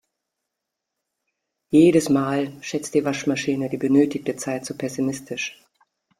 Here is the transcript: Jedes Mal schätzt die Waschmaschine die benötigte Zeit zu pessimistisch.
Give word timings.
Jedes 1.69 2.09
Mal 2.09 2.53
schätzt 2.63 2.95
die 2.95 3.05
Waschmaschine 3.05 3.69
die 3.69 3.77
benötigte 3.77 4.35
Zeit 4.35 4.65
zu 4.65 4.75
pessimistisch. 4.75 5.63